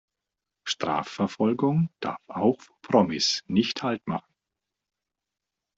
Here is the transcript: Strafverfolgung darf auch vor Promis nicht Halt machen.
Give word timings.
Strafverfolgung 0.67 1.89
darf 1.99 2.17
auch 2.27 2.59
vor 2.59 2.75
Promis 2.81 3.43
nicht 3.45 3.83
Halt 3.83 4.07
machen. 4.07 4.33